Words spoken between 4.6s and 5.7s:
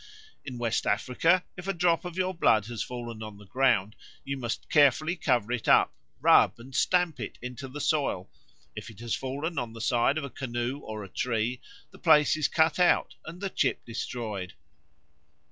carefully cover it